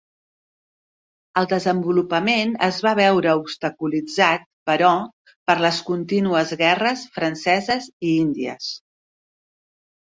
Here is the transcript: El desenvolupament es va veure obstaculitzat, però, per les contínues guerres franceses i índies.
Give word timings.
El 1.41 1.47
desenvolupament 1.51 2.55
es 2.69 2.79
va 2.87 2.95
veure 3.01 3.35
obstaculitzat, 3.43 4.49
però, 4.71 4.95
per 5.51 5.59
les 5.67 5.83
contínues 5.93 6.57
guerres 6.65 7.07
franceses 7.21 7.93
i 8.11 8.17
índies. 8.29 8.77